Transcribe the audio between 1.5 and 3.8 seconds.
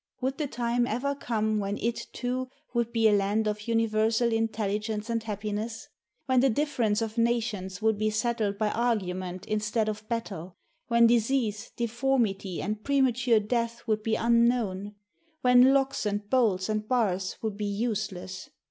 when it, too, would be a land of